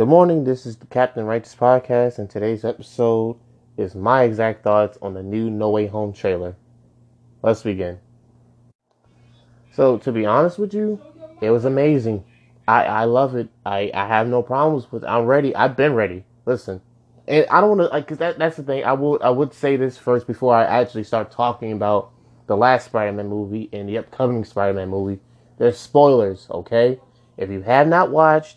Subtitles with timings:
[0.00, 0.44] Good morning.
[0.44, 3.36] This is the Captain Righteous podcast, and today's episode
[3.76, 6.56] is my exact thoughts on the new No Way Home trailer.
[7.42, 7.98] Let's begin.
[9.72, 10.98] So, to be honest with you,
[11.42, 12.24] it was amazing.
[12.66, 13.50] I, I love it.
[13.66, 15.04] I, I have no problems with.
[15.04, 15.06] It.
[15.06, 15.54] I'm ready.
[15.54, 16.24] I've been ready.
[16.46, 16.80] Listen,
[17.28, 18.82] and I don't want to like because that that's the thing.
[18.82, 22.10] I would I would say this first before I actually start talking about
[22.46, 25.20] the last Spider-Man movie and the upcoming Spider-Man movie.
[25.58, 26.98] There's spoilers, okay?
[27.36, 28.56] If you have not watched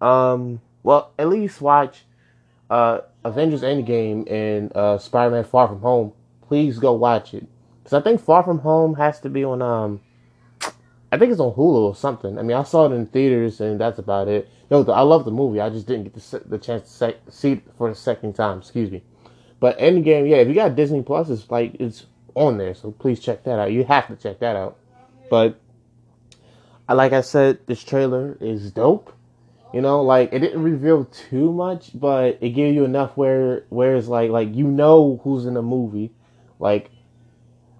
[0.00, 2.04] um, well, at least watch
[2.70, 6.12] uh, Avengers Endgame and uh, Spider Man Far From Home.
[6.46, 7.46] Please go watch it
[7.82, 10.00] because I think Far From Home has to be on um,
[11.10, 12.38] I think it's on Hulu or something.
[12.38, 14.48] I mean, I saw it in theaters and that's about it.
[14.70, 15.60] No, I love the movie.
[15.60, 18.58] I just didn't get the, the chance to see it for the second time.
[18.58, 19.02] Excuse me.
[19.60, 23.20] But Endgame, yeah, if you got Disney Plus, it's like it's on there, so please
[23.20, 23.72] check that out.
[23.72, 24.76] You have to check that out.
[25.30, 25.58] But
[26.88, 29.15] like I said, this trailer is dope.
[29.76, 33.94] You know, like it didn't reveal too much, but it gave you enough where where
[33.94, 36.12] it's like like you know who's in the movie,
[36.58, 36.90] like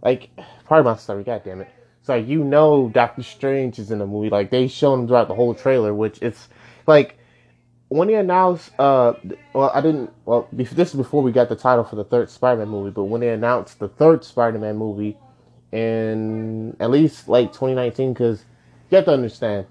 [0.02, 0.28] like
[0.66, 1.24] part of my story.
[1.24, 1.70] God damn it!
[2.00, 4.28] It's like you know Doctor Strange is in the movie.
[4.28, 6.48] Like they shown him throughout the whole trailer, which it's
[6.86, 7.16] like
[7.88, 8.78] when he announced.
[8.78, 9.14] Uh,
[9.54, 10.12] well, I didn't.
[10.26, 13.22] Well, this is before we got the title for the third Spider-Man movie, but when
[13.22, 15.16] they announced the third Spider-Man movie
[15.72, 18.44] in at least like 2019, because
[18.90, 19.66] you have to understand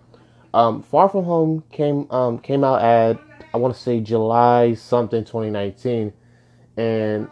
[0.55, 3.19] um, Far From Home came um, came out at
[3.53, 6.13] I want to say July something 2019,
[6.77, 7.27] and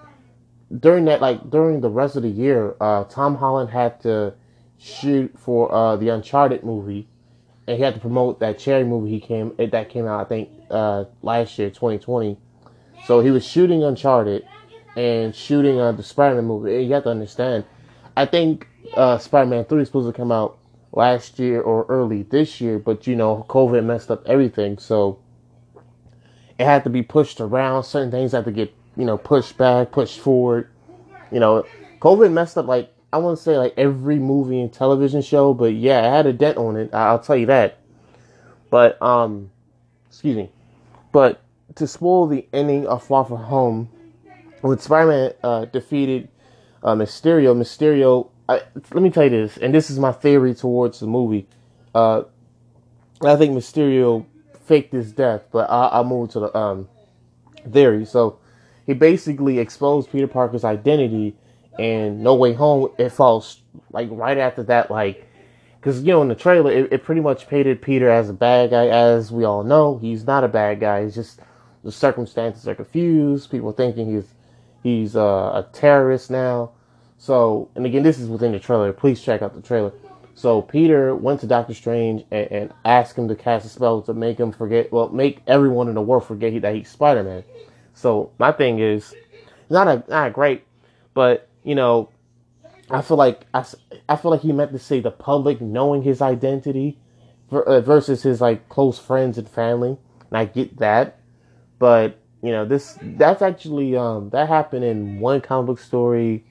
[0.80, 4.34] during that like during the rest of the year, uh, Tom Holland had to
[4.78, 7.08] shoot for uh, the Uncharted movie,
[7.66, 10.50] and he had to promote that cherry movie he came that came out I think
[10.70, 12.38] uh, last year 2020.
[13.06, 14.46] So he was shooting Uncharted
[14.96, 16.76] and shooting uh, the Spider-Man movie.
[16.76, 17.66] And you have to understand,
[18.16, 20.58] I think uh, Spider-Man 3 is supposed to come out
[20.94, 25.20] last year or early this year, but you know, COVID messed up everything, so
[26.58, 27.84] it had to be pushed around.
[27.84, 30.70] Certain things had to get, you know, pushed back, pushed forward.
[31.32, 31.66] You know,
[32.00, 36.08] COVID messed up like I to say like every movie and television show, but yeah,
[36.08, 36.94] it had a dent on it.
[36.94, 37.80] I'll tell you that.
[38.70, 39.52] But um,
[40.08, 40.50] excuse me.
[41.12, 41.42] But
[41.76, 43.90] to spoil the ending of Far From Home,
[44.62, 46.30] when Spider-Man uh, defeated
[46.82, 48.62] uh, Mysterio, Mysterio I,
[48.92, 51.48] let me tell you this, and this is my theory towards the movie.
[51.96, 52.24] Uh,
[53.24, 54.26] I think Mysterio
[54.66, 56.90] faked his death, but I, will move to the um,
[57.72, 58.06] theory.
[58.06, 58.40] So
[58.86, 61.36] he basically exposed Peter Parker's identity,
[61.80, 62.92] and No Way Home.
[62.98, 63.62] It falls
[63.92, 65.28] like right after that, like
[65.80, 68.72] because you know in the trailer it, it, pretty much painted Peter as a bad
[68.72, 68.88] guy.
[68.88, 71.04] As we all know, he's not a bad guy.
[71.04, 71.40] He's just
[71.84, 73.52] the circumstances are confused.
[73.52, 74.34] People thinking he's
[74.84, 76.72] he's uh, a terrorist now.
[77.24, 78.92] So, and again, this is within the trailer.
[78.92, 79.94] Please check out the trailer.
[80.36, 84.14] So Peter went to Doctor Strange and, and asked him to cast a spell to
[84.14, 87.46] make him forget, well, make everyone in the world forget that he's Spider Man.
[87.94, 89.16] So my thing is,
[89.70, 90.66] not a not great,
[91.14, 92.10] but you know,
[92.90, 93.66] I feel like I,
[94.10, 97.00] I feel like he meant to say the public knowing his identity
[97.54, 99.98] uh, versus his like close friends and family,
[100.30, 101.22] and I get that,
[101.80, 106.44] but you know this that's actually um that happened in one comic book story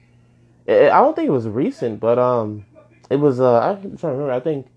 [0.67, 2.65] I don't think it was recent, but um,
[3.09, 3.39] it was.
[3.39, 4.31] Uh, I'm trying to remember.
[4.31, 4.67] I think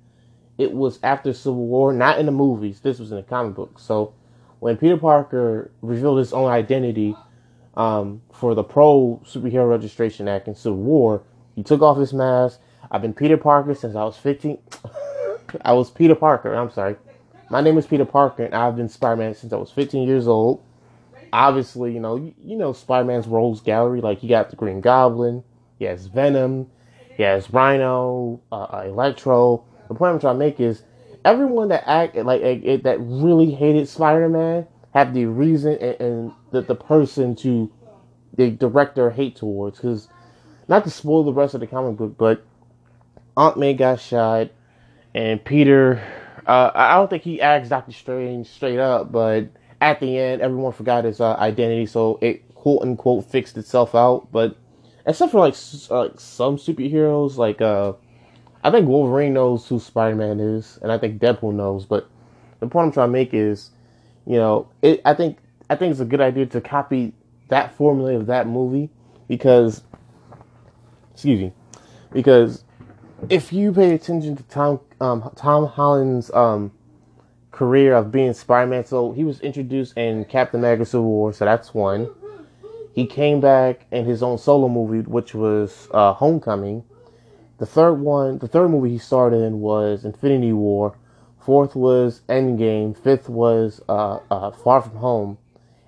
[0.59, 2.81] it was after Civil War, not in the movies.
[2.81, 3.79] This was in the comic book.
[3.79, 4.15] So
[4.61, 7.17] when Peter Parker revealed his own identity
[7.77, 11.23] um, for the Pro Superhero Registration Act in Civil War,
[11.55, 12.61] he took off his mask.
[12.91, 14.59] I've been Peter Parker since I was 15.
[15.63, 16.55] I was Peter Parker.
[16.55, 16.97] I'm sorry.
[17.49, 20.63] My name is Peter Parker, and I've been Spider-Man since I was 15 years old.
[21.33, 24.01] Obviously, you know, you, you know Spider-Man's rogues gallery.
[24.01, 25.45] Like you got the Green Goblin,
[25.78, 26.70] he has Venom.
[27.16, 29.64] He has Rhino, uh, uh, Electro.
[29.88, 30.82] The point I'm trying to make is
[31.25, 36.62] everyone that act like it, that really hated Spider-Man have the reason and, and the,
[36.62, 37.72] the person to
[38.34, 39.78] the director hate towards.
[39.78, 40.09] Because
[40.69, 42.44] not to spoil the rest of the comic book, but
[43.37, 44.50] Aunt May got shot,
[45.14, 46.03] and Peter.
[46.47, 49.49] Uh, I don't think he asked Doctor Strange straight up, but
[49.81, 54.29] at the end, everyone forgot his uh, identity, so it quote unquote fixed itself out.
[54.31, 54.56] But
[55.06, 55.55] except for like
[55.91, 57.93] like some superheroes, like uh,
[58.62, 61.85] I think Wolverine knows who Spider Man is, and I think Deadpool knows.
[61.87, 62.08] But
[62.61, 63.70] the point I'm trying to make is,
[64.26, 65.00] you know, it.
[65.05, 65.38] I think
[65.70, 67.12] I think it's a good idea to copy
[67.49, 68.91] that formula of that movie
[69.29, 69.82] because,
[71.12, 71.53] excuse me,
[72.12, 72.64] because
[73.29, 76.73] if you pay attention to Tom um, Tom Holland's um,
[77.53, 81.44] career of being Spider Man, so he was introduced in Captain America: Civil War, so
[81.44, 82.08] that's one.
[82.96, 86.82] He came back in his own solo movie, which was uh, Homecoming.
[87.58, 90.96] The third one, the third movie he starred in was Infinity War.
[91.38, 95.37] fourth was Endgame, fifth was uh, uh, Far From Home,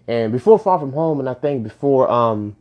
[0.06, 2.54] and before Far From Home, and I think before um,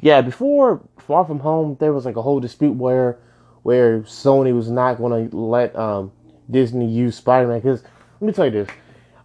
[0.00, 3.18] yeah, before Far From Home, there was like a whole dispute where
[3.62, 6.12] where Sony was not going to let um,
[6.50, 7.60] Disney use Spider Man.
[7.60, 7.82] Because
[8.20, 8.68] let me tell you this,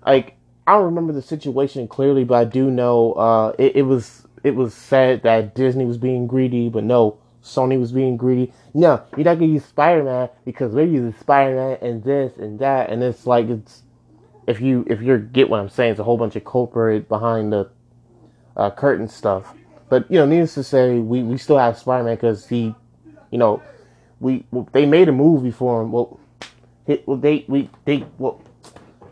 [0.06, 0.36] like
[0.68, 4.56] I don't remember the situation clearly, but I do know uh, it, it was it
[4.56, 8.52] was said that Disney was being greedy, but no, Sony was being greedy.
[8.74, 12.60] No, you're not gonna use Spider Man because we're using Spider Man and this and
[12.60, 13.84] that, and it's like it's
[14.48, 17.54] if you if you get what I'm saying, it's a whole bunch of corporate behind
[17.54, 17.70] the
[18.56, 19.54] uh, curtain stuff.
[19.90, 22.76] But you know, needless to say, we, we still have Spider Man because he,
[23.30, 23.62] you know,
[24.20, 25.92] we well, they made a movie for him.
[25.92, 26.20] Well,
[27.06, 28.42] well they we they well,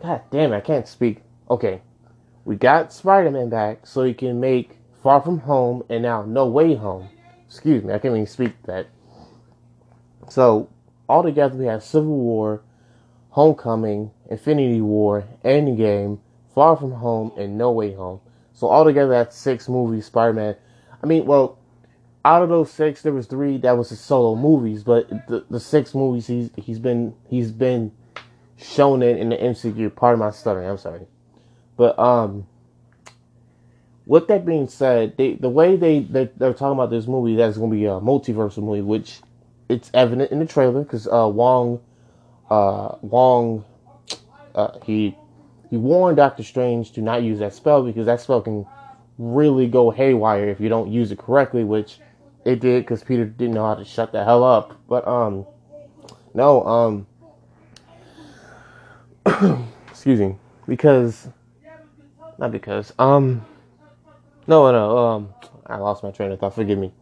[0.02, 1.22] god damn it, I can't speak.
[1.50, 1.82] Okay,
[2.44, 6.46] we got Spider Man back so he can make Far From Home and now No
[6.46, 7.08] Way Home.
[7.46, 8.86] Excuse me, I can't even speak that.
[10.28, 10.68] So
[11.08, 12.62] altogether, we have Civil War,
[13.30, 16.18] Homecoming, Infinity War, Endgame,
[16.54, 18.20] Far From Home, and No Way Home.
[18.52, 20.56] So altogether, that's six movies Spider Man.
[21.02, 21.58] I mean, well,
[22.24, 25.60] out of those six, there was three that was his solo movies, but the, the
[25.60, 27.92] six movies he's he's been he's been
[28.58, 29.94] shown in in the MCU.
[29.94, 31.06] Part of my stuttering, I'm sorry,
[31.78, 32.46] but um,
[34.10, 37.56] with that being said, they, the way they they they're talking about this movie that's
[37.56, 39.20] going to be a multiversal movie, which
[39.68, 41.80] it's evident in the trailer because uh, Wong
[42.50, 43.64] uh, Wong
[44.56, 45.16] uh, he
[45.70, 48.66] he warned Doctor Strange to not use that spell because that spell can
[49.16, 52.00] really go haywire if you don't use it correctly, which
[52.44, 54.76] it did because Peter didn't know how to shut the hell up.
[54.88, 55.46] But um,
[56.34, 57.06] no
[59.24, 60.34] um, excuse me,
[60.66, 61.28] because
[62.38, 63.46] not because um,
[64.50, 65.34] no no um,
[65.66, 66.54] I lost my train of thought.
[66.54, 66.92] Forgive me.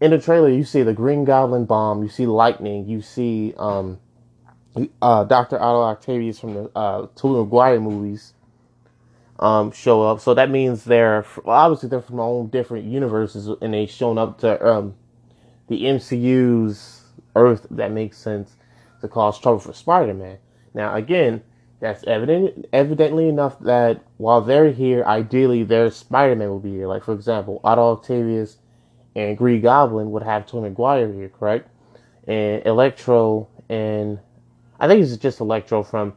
[0.00, 2.02] In the trailer, you see the Green Goblin bomb.
[2.02, 2.86] You see lightning.
[2.86, 3.98] You see um,
[5.02, 8.34] uh, Doctor Otto Octavius from the uh, Tobey Maguire movies
[9.38, 10.20] um, show up.
[10.20, 14.38] So that means they're well, obviously they're from own different universes, and they shown up
[14.40, 14.94] to um,
[15.68, 17.02] the MCU's
[17.34, 17.66] Earth.
[17.70, 18.54] That makes sense
[19.00, 20.38] to cause trouble for Spider-Man.
[20.74, 21.42] Now, again,
[21.86, 26.88] that's evident evidently enough that while they're here, ideally their Spider-Man will be here.
[26.88, 28.58] Like for example, Otto Octavius
[29.14, 31.70] and Green Goblin would have Tobey Maguire here, correct?
[32.26, 34.18] And Electro and
[34.80, 36.14] I think it's just Electro from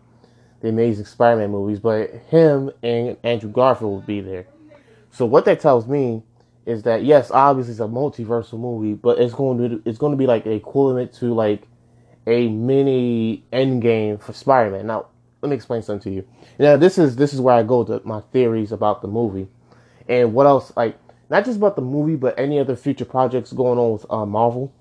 [0.62, 4.48] the Amazing Spider-Man movies, but him and Andrew Garfield will be there.
[5.12, 6.24] So what that tells me
[6.66, 10.18] is that yes, obviously it's a multiversal movie, but it's going to it's going to
[10.18, 11.62] be like equivalent to like
[12.26, 14.88] a mini Endgame for Spider-Man.
[14.88, 15.08] Now,
[15.42, 16.28] let me explain something to you.
[16.58, 19.48] Now, this is this is where I go to my theories about the movie,
[20.08, 20.98] and what else like
[21.30, 24.74] not just about the movie, but any other future projects going on with uh, Marvel.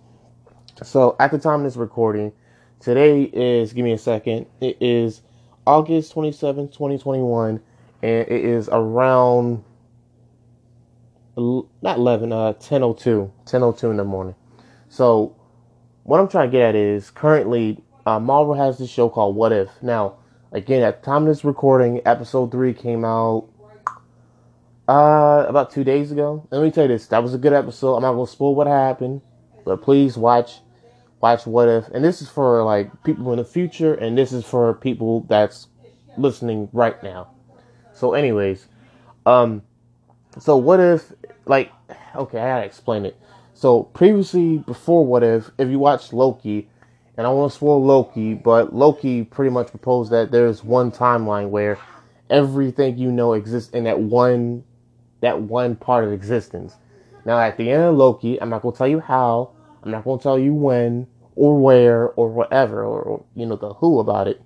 [0.82, 2.32] So at the time of this recording,
[2.80, 4.46] today is give me a second.
[4.60, 5.22] It is
[5.66, 7.60] August 27, 2021,
[8.02, 9.64] and it is around
[11.36, 14.34] not 11, uh 10:02, 10:02 in the morning.
[14.88, 15.36] So
[16.02, 19.52] what I'm trying to get at is currently uh, Marvel has this show called What
[19.52, 19.68] If.
[19.82, 20.16] Now,
[20.52, 23.48] again, at the time of this recording, episode 3 came out
[24.88, 26.46] uh about 2 days ago.
[26.50, 27.96] Let me tell you this, that was a good episode.
[27.96, 29.20] I'm not to spoil what happened,
[29.64, 30.60] but please watch
[31.20, 31.88] watch What If.
[31.88, 35.68] And this is for like people in the future, and this is for people that's
[36.16, 37.30] listening right now.
[37.92, 38.66] So, anyways,
[39.26, 39.62] um,
[40.38, 41.12] so what if
[41.46, 41.72] like
[42.14, 43.18] okay, I gotta explain it.
[43.54, 46.68] So previously, before What If, if you watched Loki,
[47.18, 51.50] and I want to spoil Loki, but Loki pretty much proposed that there's one timeline
[51.50, 51.76] where
[52.30, 54.62] everything you know exists in that one
[55.20, 56.76] that one part of existence.
[57.24, 59.50] Now, at the end of Loki, I'm not gonna tell you how,
[59.82, 63.98] I'm not to tell you when or where or whatever or, you know the who
[63.98, 64.40] about it.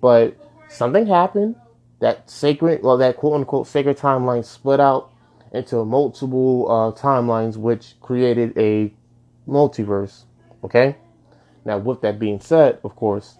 [0.00, 0.36] But
[0.68, 1.54] something happened.
[2.00, 5.12] That sacred, well, that quote unquote sacred timeline split out
[5.52, 8.92] into multiple uh, timelines, which created a
[9.48, 10.24] multiverse.
[10.64, 10.96] Okay.
[11.64, 13.36] Now, with that being said, of course,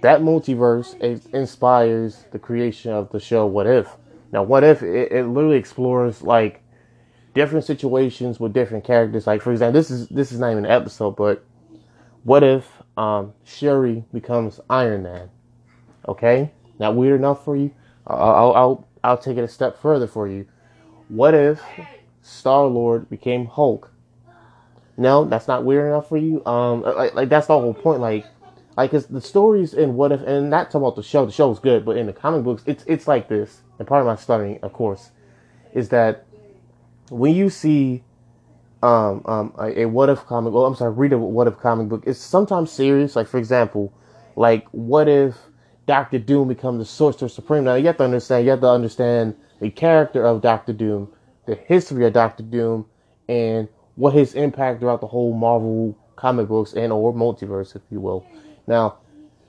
[0.00, 0.98] that multiverse
[1.32, 3.88] inspires the creation of the show What If.
[4.32, 6.62] Now, What If it, it literally explores like
[7.34, 9.26] different situations with different characters.
[9.26, 11.44] Like for example, this is this is not even an episode, but
[12.24, 15.30] what if um, Shuri becomes Iron Man?
[16.08, 17.70] Okay, not weird enough for you.
[18.06, 20.46] I'll I'll I'll take it a step further for you.
[21.08, 21.62] What if
[22.22, 23.89] Star Lord became Hulk?
[25.00, 26.44] No, that's not weird enough for you.
[26.46, 28.00] Um, like, like that's the whole point.
[28.00, 28.26] Like,
[28.76, 31.26] like cause the stories in What If, and not talking about the show.
[31.26, 33.62] The show is good, but in the comic books, it's it's like this.
[33.78, 35.10] And part of my studying, of course,
[35.72, 36.26] is that
[37.08, 38.04] when you see
[38.82, 41.88] um, um, a, a, what if comic, well, I'm sorry, read a what if comic
[41.88, 43.16] book, it's sometimes serious.
[43.16, 43.92] Like, for example,
[44.36, 45.34] like, what if
[45.90, 47.64] Doctor Doom becomes the Sorcerer Supreme.
[47.64, 48.44] Now you have to understand.
[48.44, 51.12] You have to understand the character of Doctor Doom,
[51.46, 52.86] the history of Doctor Doom,
[53.28, 53.68] and
[54.00, 58.24] what his impact throughout the whole Marvel comic books and or multiverse, if you will.
[58.66, 58.96] Now,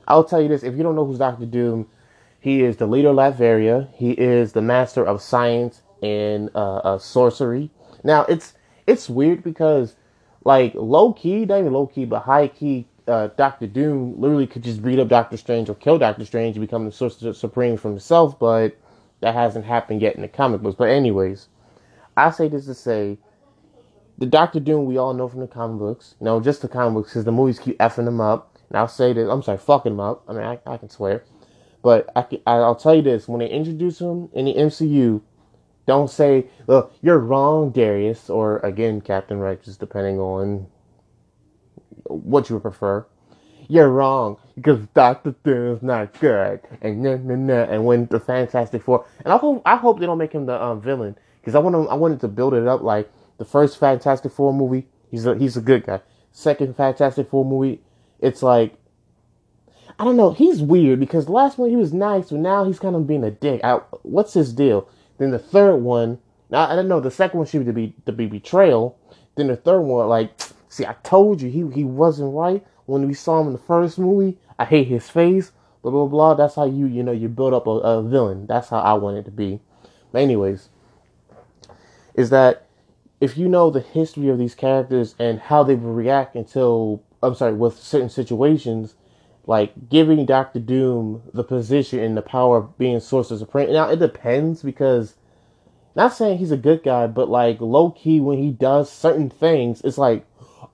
[0.09, 1.87] I'll tell you this: if you don't know who's Doctor Doom,
[2.39, 3.87] he is the leader of Latveria.
[3.93, 7.71] He is the master of science and uh, uh, sorcery.
[8.03, 8.53] Now, it's
[8.85, 9.95] it's weird because,
[10.43, 14.63] like, low key, not even low key, but high key, uh, Doctor Doom literally could
[14.63, 17.89] just beat up Doctor Strange or kill Doctor Strange and become the Sorcerer Supreme for
[17.89, 18.75] himself, but
[19.21, 20.75] that hasn't happened yet in the comic books.
[20.75, 21.47] But anyways,
[22.17, 23.17] I say this to say
[24.21, 27.09] the Doctor Doom we all know from the comic books, know, just the comic books,
[27.09, 28.55] because the movies keep effing them up.
[28.69, 30.23] And I'll say this, I'm sorry, fucking them up.
[30.27, 31.23] I mean, I, I can swear.
[31.81, 35.21] But I, I'll tell you this, when they introduce him in the MCU,
[35.87, 40.67] don't say, well, you're wrong, Darius, or again, Captain Righteous, depending on
[42.03, 43.07] what you prefer.
[43.67, 47.63] You're wrong because Doctor Doom's not good, and nah, nah, nah.
[47.63, 50.61] and when the Fantastic Four, and I hope I hope they don't make him the
[50.61, 53.09] um, villain because I want to I wanted to build it up like
[53.41, 54.85] the first Fantastic Four movie.
[55.09, 56.01] He's a he's a good guy.
[56.31, 57.81] Second Fantastic Four movie,
[58.19, 58.75] it's like
[59.97, 60.31] I don't know.
[60.31, 63.31] He's weird because last one he was nice, but now he's kind of being a
[63.31, 63.61] dick.
[63.63, 64.87] I, what's his deal?
[65.17, 66.19] Then the third one,
[66.51, 66.99] now I don't know.
[66.99, 68.95] The second one should be to be betrayal.
[69.35, 73.15] Then the third one, like, see, I told you he he wasn't right when we
[73.15, 74.37] saw him in the first movie.
[74.59, 75.51] I hate his face.
[75.81, 76.35] Blah blah blah.
[76.35, 78.45] That's how you you know you build up a, a villain.
[78.45, 79.61] That's how I want it to be.
[80.11, 80.69] But anyways,
[82.13, 82.67] is that
[83.21, 87.35] if you know the history of these characters and how they will react until I'm
[87.35, 88.95] sorry with certain situations,
[89.45, 93.71] like giving Doctor Doom the position and the power of being Sorcerer Supreme.
[93.71, 95.15] Now it depends because
[95.95, 99.81] not saying he's a good guy, but like low key when he does certain things,
[99.81, 100.25] it's like,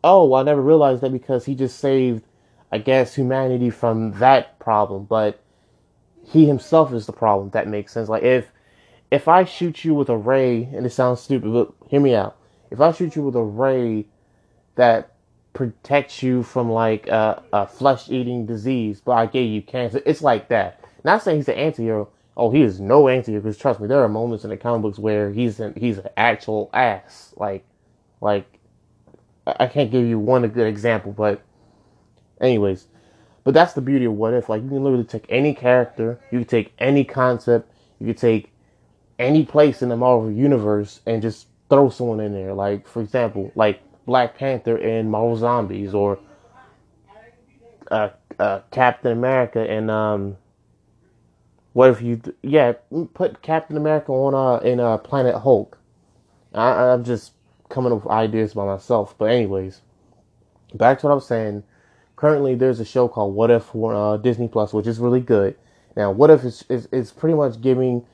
[0.04, 2.24] oh, I never realized that because he just saved,
[2.72, 5.04] I guess, humanity from that problem.
[5.04, 5.44] But
[6.24, 7.50] he himself is the problem.
[7.50, 8.08] That makes sense.
[8.08, 8.52] Like if
[9.12, 12.38] if I shoot you with a ray, and it sounds stupid, but hear me out.
[12.70, 14.06] If I shoot you with a ray
[14.76, 15.14] that
[15.54, 20.02] protects you from like a, a flesh eating disease, but I gave you cancer.
[20.06, 20.82] It's like that.
[21.04, 22.10] Not saying he's an anti-hero.
[22.36, 25.00] Oh, he is no anti-hero because trust me, there are moments in the comic books
[25.00, 27.34] where he's an, he's an actual ass.
[27.38, 27.66] Like,
[28.22, 28.60] like
[29.48, 31.42] I can't give you one good example, but
[32.42, 32.88] anyways,
[33.44, 34.50] but that's the beauty of what if.
[34.50, 38.52] Like you can literally take any character, you can take any concept, you can take
[39.20, 42.54] any place in the Marvel universe and just throw someone in there.
[42.54, 46.20] Like for example, like Black Panther in Marvel Zombies or
[47.90, 48.10] uh,
[48.40, 50.38] uh, Captain America and um,
[51.74, 52.74] what if you yeah
[53.14, 55.78] put Captain America on uh in uh Planet Hulk.
[56.54, 57.34] I, I'm just
[57.70, 59.82] coming up with ideas by myself, but anyways,
[60.74, 61.64] back to what I was saying.
[62.16, 65.56] Currently, there's a show called What If for uh, Disney Plus, which is really good.
[65.96, 68.08] Now, What If is, is, is pretty much giving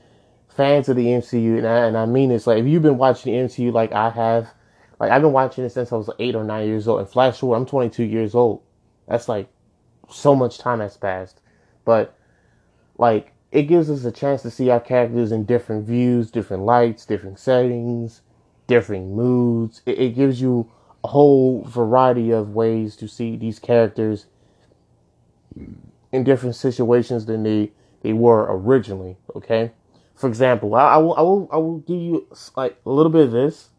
[0.56, 3.34] fans of the MCU, and I, and I mean this, like if you've been watching
[3.34, 4.48] the MCU like I have,
[5.00, 7.00] like I've been watching it since I was eight or nine years old.
[7.00, 8.62] And flash forward, I'm 22 years old.
[9.08, 9.48] That's like
[10.10, 11.42] so much time has passed,
[11.86, 12.16] but
[12.98, 17.06] like it gives us a chance to see our characters in different views, different lights,
[17.06, 18.22] different settings,
[18.68, 19.82] different moods.
[19.86, 20.72] It, it gives you
[21.04, 24.28] a whole variety of ways to see these characters
[26.12, 29.18] in different situations than they they were originally.
[29.36, 29.72] Okay,
[30.16, 33.26] for example, I, I will I will I will give you like a little bit
[33.26, 33.70] of this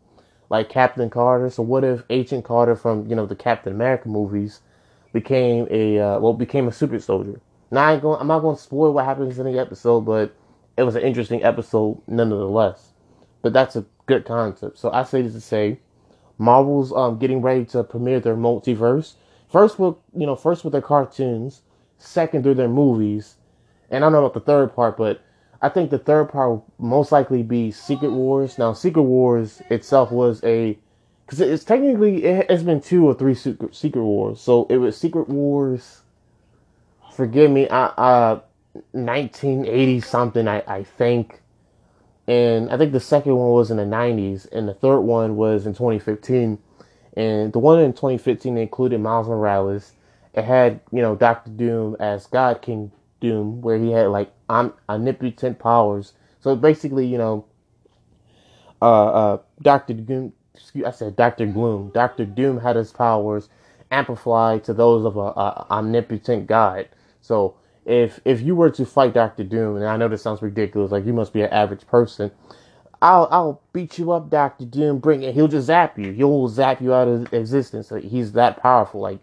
[0.50, 1.50] like Captain Carter.
[1.50, 4.60] So what if Agent Carter from you know the Captain America movies
[5.12, 7.40] became a uh, well became a super soldier?
[7.70, 10.34] Now I going, I'm not going to spoil what happens in the episode, but
[10.76, 12.92] it was an interesting episode nonetheless.
[13.42, 14.78] But that's a good concept.
[14.78, 15.80] So I say this to say,
[16.38, 19.14] Marvel's um, getting ready to premiere their multiverse.
[19.48, 21.62] First with you know first with their cartoons,
[21.98, 23.36] second through their movies,
[23.90, 25.22] and I don't know about the third part, but
[25.64, 28.59] I think the third part will most likely be Secret Wars.
[28.59, 30.78] Now, Secret Wars itself was a
[31.25, 34.42] because it's technically it has been two or three Secret, Secret Wars.
[34.42, 36.02] So it was Secret Wars.
[37.14, 38.40] Forgive me, uh, uh
[38.92, 41.40] 1980 something, I I think,
[42.28, 45.64] and I think the second one was in the 90s, and the third one was
[45.64, 46.59] in 2015.
[47.16, 49.92] And the one in 2015 included Miles Morales.
[50.35, 52.92] It had you know Doctor Doom as God King
[53.25, 54.33] Doom, where he had like
[54.88, 56.14] omnipotent powers.
[56.40, 57.47] So basically, you know,
[58.83, 60.35] uh, uh, Doctor Doom.
[60.54, 61.90] Excuse, I said Doctor Gloom.
[61.95, 63.49] Doctor Doom had his powers
[63.90, 66.88] amplified to those of a, a omnipotent God.
[67.23, 70.93] So if if you were to fight Doctor Doom, and I know this sounds ridiculous,
[70.93, 72.33] like you must be an average person.
[73.02, 74.99] I'll I'll beat you up, Doctor Doom.
[75.00, 75.35] Bring it.
[75.35, 76.12] He'll just zap you.
[76.12, 77.93] He'll zap you out of existence.
[78.02, 79.00] He's that powerful.
[79.02, 79.21] Like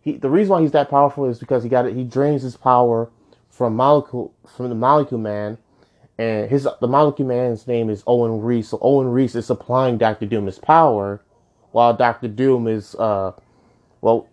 [0.00, 1.96] he, the reason why he's that powerful is because he got it.
[1.96, 3.10] He drains his power
[3.60, 5.58] from Molecule from the Molecule Man,
[6.16, 8.70] and his the Molecule Man's name is Owen Reece.
[8.70, 11.20] So Owen Reece is supplying Doctor Doom his power,
[11.72, 13.32] while Doctor Doom is uh,
[14.00, 14.26] well,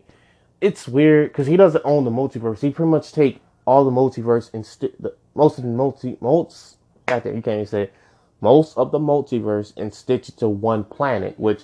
[0.62, 2.62] it's weird because he doesn't own the multiverse.
[2.62, 6.78] He pretty much take all the multiverse and st- the, most of the multi most
[7.06, 7.94] there you can't even say it,
[8.40, 11.64] most of the multiverse and stitch it to one planet, which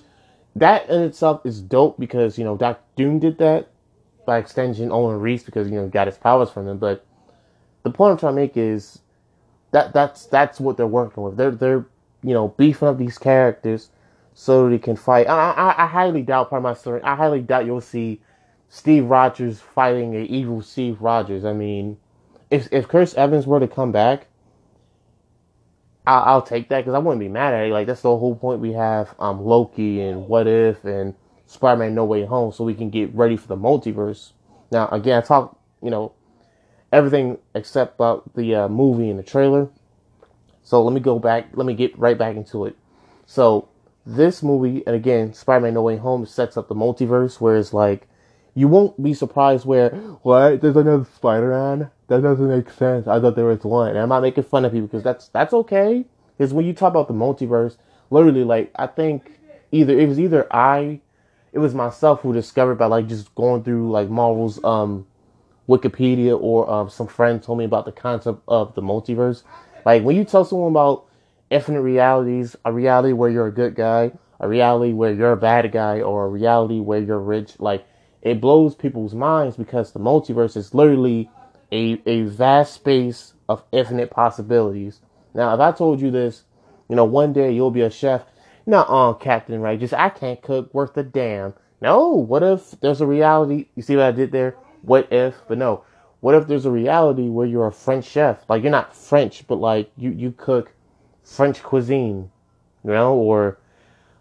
[0.58, 3.70] that in itself is dope because you know Doctor Doom did that
[4.26, 4.92] by extension.
[4.92, 6.78] Owen Reece because you know got his powers from him.
[6.78, 7.06] But
[7.84, 9.00] the point I'm trying to make is
[9.72, 11.38] that that's that's what they're working with.
[11.38, 11.86] They're they're
[12.24, 13.90] you know beefing up these characters
[14.34, 15.28] so they can fight.
[15.28, 17.02] I I, I highly doubt part of my story.
[17.04, 18.22] I highly doubt you'll see
[18.70, 21.46] Steve Rogers fighting a evil Steve Rogers.
[21.46, 21.98] I mean,
[22.50, 24.28] if if Chris Evans were to come back,
[26.08, 27.72] I'll, I'll take that because I wouldn't be mad at it.
[27.72, 31.16] Like that's the whole point we have um Loki and What If and
[31.48, 34.32] Spider-Man No Way Home, so we can get ready for the multiverse.
[34.72, 36.14] Now, again, I talk you know
[36.94, 39.68] everything except about the uh, movie and the trailer.
[40.62, 41.48] So let me go back.
[41.54, 42.78] Let me get right back into it.
[43.26, 43.68] So
[44.06, 48.08] this movie, and again, Spider-Man No Way Home sets up the multiverse, where it's like
[48.54, 49.90] you won't be surprised where
[50.22, 51.90] what there's another Spider-Man.
[52.08, 53.08] That doesn't make sense.
[53.08, 53.90] I thought there was one.
[53.90, 56.06] And I'm not making fun of people because that's that's okay.
[56.38, 57.78] Because when you talk about the multiverse,
[58.12, 59.40] literally, like I think
[59.72, 61.02] either it was either I,
[61.52, 65.08] it was myself who discovered by like just going through like Marvel's um
[65.78, 69.44] Wikipedia or um, some friend told me about the concept of the multiverse.
[69.86, 71.06] Like when you tell someone about
[71.50, 75.72] infinite realities, a reality where you're a good guy, a reality where you're a bad
[75.72, 77.86] guy, or a reality where you're rich, like
[78.22, 81.30] it blows people's minds because the multiverse is literally
[81.72, 85.02] a, a vast space of infinite possibilities.
[85.34, 86.44] Now, if I told you this,
[86.90, 88.24] you know, one day you'll be a chef,
[88.66, 91.54] not on Captain Right, just I can't cook worth a damn.
[91.82, 93.68] No, what if there's a reality?
[93.76, 94.56] You see what I did there?
[94.84, 95.36] What if?
[95.48, 95.84] But no,
[96.20, 98.48] what if there's a reality where you're a French chef?
[98.48, 100.74] Like you're not French, but like you you cook
[101.24, 102.30] French cuisine,
[102.84, 103.58] you know, or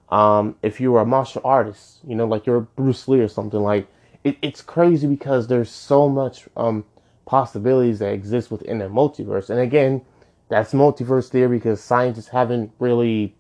[0.09, 3.61] um, if you were a martial artist, you know, like you're Bruce Lee or something.
[3.61, 3.89] Like
[4.25, 6.85] it, it's crazy because there's so much um
[7.25, 9.51] possibilities that exist within the multiverse.
[9.51, 10.03] And again,
[10.49, 13.35] that's multiverse theory because scientists haven't really,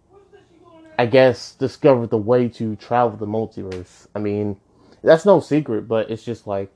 [0.99, 4.07] I guess, discovered the way to travel the multiverse.
[4.15, 4.57] I mean,
[5.03, 6.73] that's no secret, but it's just like,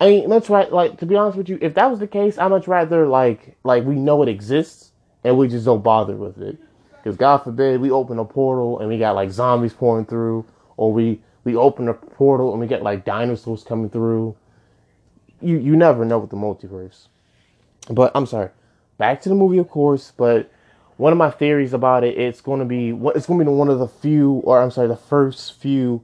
[0.00, 0.72] I mean, much right.
[0.72, 3.56] Like to be honest with you, if that was the case, I much rather like
[3.64, 6.58] like we know it exists and we just don't bother with it.
[6.96, 10.92] Because God forbid we open a portal and we got like zombies pouring through, or
[10.92, 14.36] we we open a portal and we get like dinosaurs coming through.
[15.40, 17.08] You you never know with the multiverse.
[17.90, 18.50] But I'm sorry.
[18.98, 20.12] Back to the movie, of course.
[20.16, 20.50] But
[20.96, 23.68] one of my theories about it, it's going to be it's going to be one
[23.68, 26.02] of the few, or I'm sorry, the first few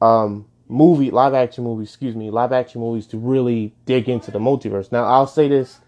[0.00, 1.88] um, movie live action movies.
[1.88, 4.92] Excuse me, live action movies to really dig into the multiverse.
[4.92, 5.80] Now I'll say this.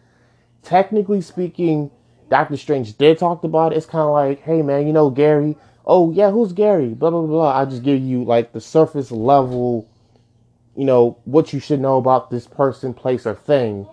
[0.62, 1.90] Technically speaking,
[2.28, 3.76] Doctor Strange did talk about it.
[3.76, 5.56] It's kind of like, hey man, you know Gary
[5.90, 6.88] oh yeah, who's Gary?
[6.88, 7.58] Blah blah blah.
[7.58, 9.88] I just give you like the surface level,
[10.76, 13.86] you know, what you should know about this person, place, or thing.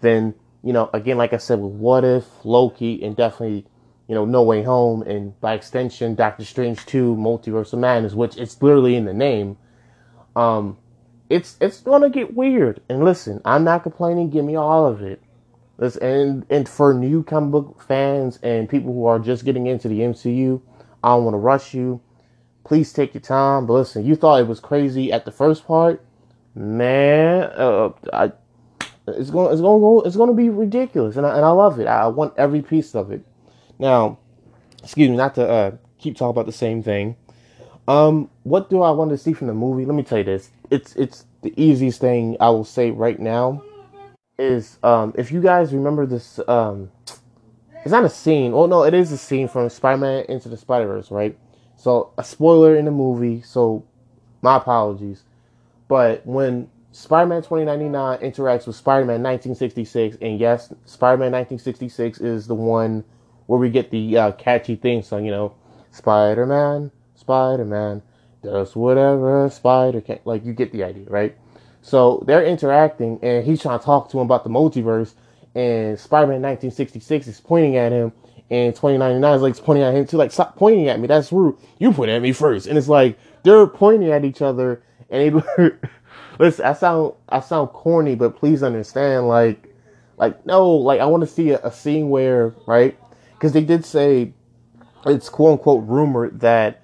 [0.00, 3.66] Then you know, again, like I said, with What If, Loki, and definitely,
[4.08, 8.36] you know, No Way Home, and by extension, Doctor Strange Two, Multiverse of Madness, which
[8.36, 9.56] it's literally in the name.
[10.40, 10.78] Um,
[11.28, 12.80] it's it's gonna get weird.
[12.88, 14.30] And listen, I'm not complaining.
[14.30, 15.22] Give me all of it.
[15.78, 19.88] Listen, and and for new comic book fans and people who are just getting into
[19.88, 20.60] the MCU,
[21.04, 22.00] I don't want to rush you.
[22.64, 23.66] Please take your time.
[23.66, 26.02] But listen, you thought it was crazy at the first part,
[26.54, 27.42] man.
[27.54, 28.32] Uh, I,
[29.06, 31.86] it's gonna it's to go, it's to be ridiculous, and I, and I love it.
[31.86, 33.24] I want every piece of it.
[33.78, 34.18] Now,
[34.82, 37.16] excuse me, not to uh, keep talking about the same thing.
[37.90, 39.84] Um, what do I want to see from the movie?
[39.84, 40.50] Let me tell you this.
[40.70, 43.64] It's it's the easiest thing I will say right now
[44.38, 46.92] is um, if you guys remember this um,
[47.82, 48.52] it's not a scene.
[48.54, 51.36] Oh no, it is a scene from Spider-Man Into the Spider-Verse, right?
[51.76, 53.42] So a spoiler in the movie.
[53.42, 53.84] So
[54.40, 55.24] my apologies.
[55.88, 63.02] But when Spider-Man 2099 interacts with Spider-Man 1966, and yes, Spider-Man 1966 is the one
[63.46, 65.24] where we get the uh, catchy theme song.
[65.24, 65.54] You know,
[65.90, 68.02] Spider-Man, Spider-Man
[68.42, 70.18] does whatever Spider can.
[70.24, 71.36] Like you get the idea, right?
[71.82, 75.14] So they're interacting, and he's trying to talk to him about the multiverse
[75.54, 78.12] and Spider-Man 1966 is pointing at him,
[78.50, 80.16] and 2099 is like pointing at him too.
[80.16, 81.08] Like, stop pointing at me.
[81.08, 81.56] That's rude.
[81.78, 82.66] You point at me first.
[82.66, 85.70] And it's like they're pointing at each other, and they
[86.38, 86.64] listen.
[86.64, 89.28] I sound I sound corny, but please understand.
[89.28, 89.66] Like,
[90.18, 92.96] like no, like I want to see a, a scene where right
[93.34, 94.32] because they did say
[95.06, 96.79] it's quote unquote rumored that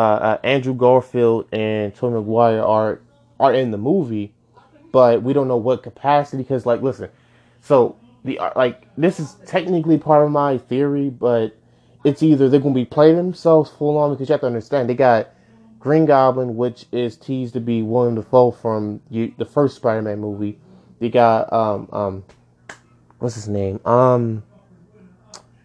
[0.00, 3.00] uh, uh, Andrew Garfield and Tobey Maguire are
[3.38, 4.32] are in the movie,
[4.92, 6.42] but we don't know what capacity.
[6.42, 7.10] Because like, listen,
[7.60, 11.56] So the like this is technically part of my theory, but
[12.04, 14.94] it's either they're gonna be playing themselves full on because you have to understand they
[14.94, 15.28] got
[15.80, 20.58] Green Goblin, which is teased to be Willem Dafoe from you, the first Spider-Man movie.
[21.00, 22.24] They got um um
[23.18, 24.42] what's his name um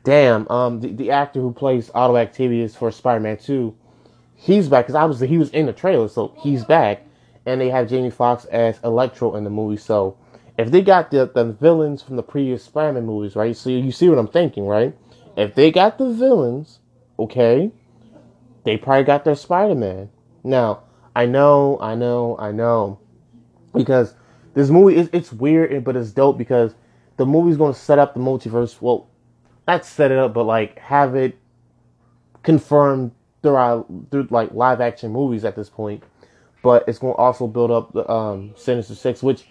[0.03, 3.75] damn um the, the actor who plays Otto Octavius for Spider-Man Two.
[4.35, 7.03] He's back because obviously he was in the trailer, so he's back.
[7.45, 10.17] And they have Jamie Foxx as Electro in the movie, so
[10.57, 13.55] if they got the, the villains from the previous Spider-Man movies, right?
[13.55, 14.95] So you see what I'm thinking, right?
[15.35, 16.79] If they got the villains,
[17.19, 17.71] okay,
[18.63, 20.09] they probably got their Spider-Man.
[20.43, 20.83] Now,
[21.15, 22.99] I know, I know, I know,
[23.73, 24.15] because
[24.53, 26.73] this movie is it's weird, but it's dope because
[27.17, 28.81] the movie's going to set up the multiverse.
[28.81, 29.09] Well,
[29.67, 31.37] not set it up, but like have it
[32.43, 33.11] confirmed
[33.45, 36.03] throughout through like live action movies at this point.
[36.63, 39.45] But it's going to also build up the um, Sinister Six, which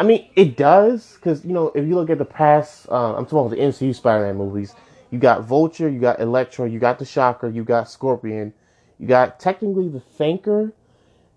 [0.00, 3.26] I mean, it does because you know if you look at the past, uh, I'm
[3.26, 4.74] talking about the MCU Spider-Man movies.
[5.10, 8.52] You got Vulture, you got Electro, you got the Shocker, you got Scorpion,
[8.98, 10.72] you got technically the Thinker,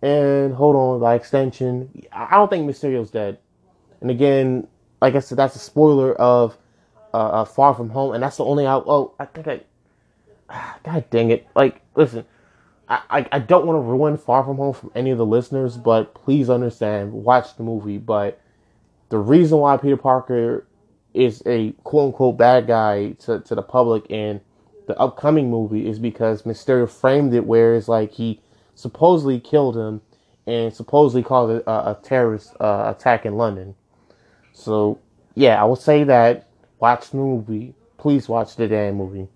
[0.02, 3.38] and hold on by extension, I don't think Mysterio's dead.
[4.02, 4.68] And again,
[5.02, 6.58] like I said, that's a spoiler of
[7.14, 8.86] uh, uh, Far From Home, and that's the only out.
[8.88, 9.62] Oh, I think I.
[10.84, 11.48] God dang it!
[11.56, 12.26] Like, listen,
[12.88, 15.76] I, I, I don't want to ruin Far From Home from any of the listeners,
[15.76, 17.98] but please understand, watch the movie.
[17.98, 18.40] But
[19.10, 20.66] the reason why Peter Parker
[21.14, 24.40] is a quote unquote bad guy to, to the public in
[24.88, 28.40] the upcoming movie is because Mysterio framed it where it's like he
[28.76, 30.02] supposedly killed him
[30.46, 33.76] and supposedly caused a, a terrorist uh, attack in London.
[34.54, 35.00] So
[35.36, 36.48] yeah, I will say that
[36.80, 37.74] watch the movie.
[37.98, 39.28] Please watch the damn movie.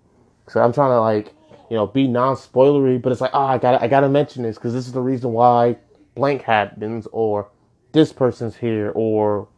[0.48, 1.34] So I'm trying to like
[1.72, 4.56] you know be non spoilery, but it's like oh I got I gotta mention this
[4.56, 5.78] because this is the reason why
[6.14, 7.48] blank happens or
[7.92, 9.48] this person's here or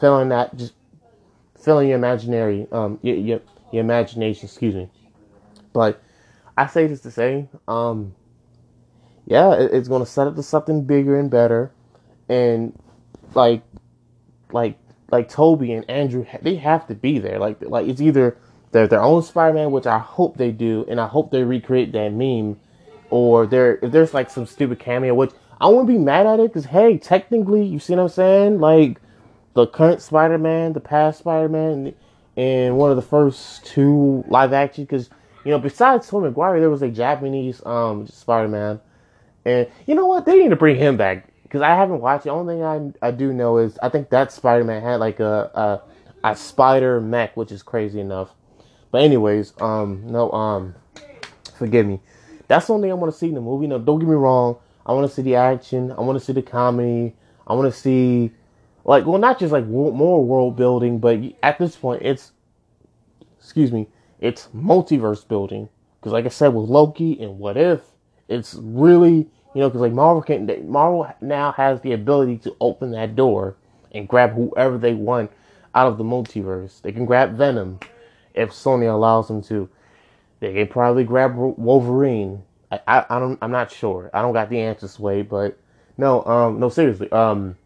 [0.00, 0.72] filling that just
[1.62, 3.40] filling your imaginary um your, your,
[3.72, 4.88] your imagination excuse me.
[5.74, 6.02] But
[6.56, 8.14] i say this to say um
[9.26, 11.72] yeah it, it's to set up to something bigger and better.
[12.30, 12.72] And
[13.34, 13.62] like
[14.50, 14.78] like
[15.10, 17.38] like Tobey and andrew they have to be there.
[17.38, 18.38] Like like it's either
[18.72, 22.10] they're their own spider-man which i hope they do and i hope they recreate that
[22.12, 22.58] meme
[23.10, 26.48] or there if there's like some stupid cameo which i wouldn't be mad at it
[26.48, 29.00] because hey technically you see what i'm saying like
[29.54, 31.94] the current Spider-Man, the past Spider-Man,
[32.36, 34.84] and one of the first two live action.
[34.84, 35.10] Because
[35.44, 38.80] you know, besides Tom Maguire, there was a Japanese um Spider-Man,
[39.44, 40.26] and you know what?
[40.26, 42.24] They need to bring him back because I haven't watched.
[42.24, 45.82] The only thing I I do know is I think that Spider-Man had like a
[46.24, 48.30] a, a spider mech, which is crazy enough.
[48.90, 50.74] But anyways, um, no, um,
[51.56, 52.00] forgive me.
[52.48, 53.66] That's the only thing I want to see in the movie.
[53.66, 54.56] No, don't get me wrong.
[54.84, 55.92] I want to see the action.
[55.92, 57.14] I want to see the comedy.
[57.46, 58.32] I want to see
[58.84, 62.32] like well not just like more world building but at this point it's
[63.38, 63.86] excuse me
[64.20, 67.80] it's multiverse building because like i said with loki and what if
[68.28, 72.90] it's really you know because like marvel can marvel now has the ability to open
[72.92, 73.56] that door
[73.92, 75.30] and grab whoever they want
[75.74, 77.78] out of the multiverse they can grab venom
[78.40, 79.68] if sony allows them to
[80.40, 84.50] they can probably grab wolverine i i, I don't i'm not sure i don't got
[84.50, 85.58] the answers way but
[85.96, 87.56] no um no seriously um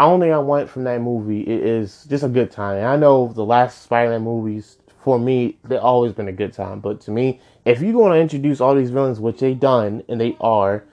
[0.00, 2.78] only I want from that movie is just a good time.
[2.78, 6.80] And I know the last Spider-Man movies for me they've always been a good time,
[6.80, 10.20] but to me, if you're going to introduce all these villains, which they done and
[10.20, 10.84] they are,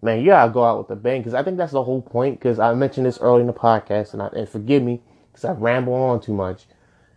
[0.00, 2.38] man, you gotta go out with a bang because I think that's the whole point.
[2.38, 5.52] Because I mentioned this early in the podcast, and, I, and forgive me because I
[5.52, 6.66] ramble on too much,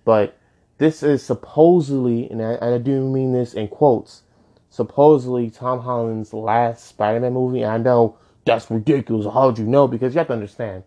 [0.03, 0.37] but
[0.77, 4.23] this is supposedly, and I, I do mean this in quotes,
[4.69, 7.61] supposedly Tom Holland's last Spider-Man movie.
[7.61, 9.25] And I know that's ridiculous.
[9.25, 9.88] How'd you know?
[9.88, 10.83] Because you have to understand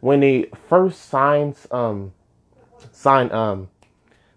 [0.00, 2.12] when they first signed um
[2.92, 3.68] signed um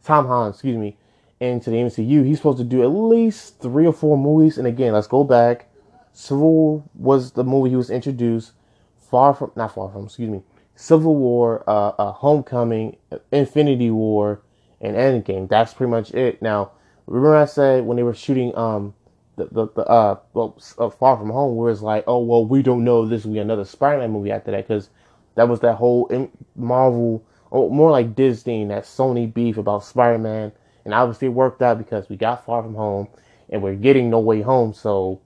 [0.04, 0.98] Tom Holland, excuse me,
[1.40, 4.58] into the MCU, he's supposed to do at least three or four movies.
[4.58, 5.68] And again, let's go back.
[6.12, 8.54] Civil was the movie he was introduced.
[8.98, 10.42] Far from not far from, excuse me.
[10.76, 12.98] Civil War, uh, uh, Homecoming,
[13.32, 14.42] Infinity War,
[14.82, 15.50] and Endgame.
[15.50, 16.42] That's pretty much it.
[16.42, 16.72] Now,
[17.08, 18.94] remember I said when they were shooting um
[19.36, 22.62] the the, the uh, well, uh Far From Home, where it's like, oh well, we
[22.62, 24.90] don't know this will be another Spider-Man movie after that because
[25.36, 26.10] that was that whole
[26.56, 30.52] Marvel, or more like Disney that Sony beef about Spider Man.
[30.86, 33.08] And obviously it worked out because we got Far From Home
[33.50, 34.74] and we're getting No Way Home.
[34.74, 35.22] So,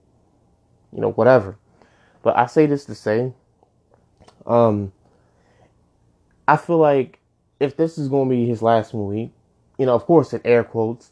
[0.92, 1.56] you know, whatever.
[2.22, 3.32] But I say this to say,
[4.46, 4.92] um,
[6.46, 7.18] I feel like
[7.58, 9.32] if this is going to be his last movie,
[9.78, 11.10] you know, of course, in air quotes,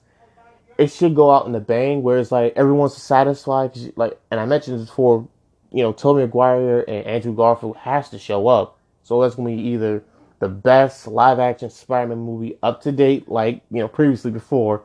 [0.78, 3.76] it should go out in a bang where it's like everyone's satisfied.
[3.96, 5.28] Like, and I mentioned this before,
[5.70, 9.62] you know, Tobey Maguire and Andrew Garfield has to show up so that's gonna be
[9.62, 10.04] either
[10.38, 14.82] the best live action Spider-Man movie up to date, like you know previously before,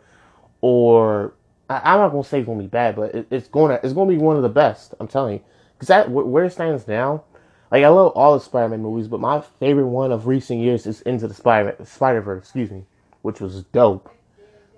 [0.62, 1.34] or
[1.70, 4.10] I, am not gonna say it's gonna be bad, but it, it's gonna it's gonna
[4.10, 4.96] be one of the best.
[5.00, 5.42] I'm telling you,
[5.74, 7.24] because that where it stands now,
[7.72, 11.02] like I love all the Spider-Man movies, but my favorite one of recent years is
[11.02, 12.86] Into the Spider Spider-Verse, excuse me,
[13.28, 14.10] which was dope.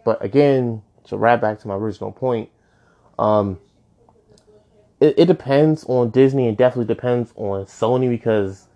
[0.03, 2.49] But again, to wrap back to my original point,
[3.19, 3.59] um,
[4.99, 8.67] it, it depends on Disney and definitely depends on Sony because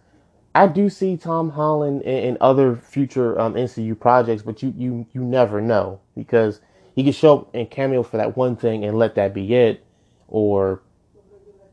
[0.54, 5.08] I do see Tom Holland in, in other future um, MCU projects, but you you
[5.12, 6.62] you never know because
[6.96, 9.84] he could show up and cameo for that one thing and let that be it,
[10.28, 10.84] or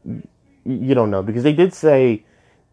[0.07, 2.25] you don't know because they did say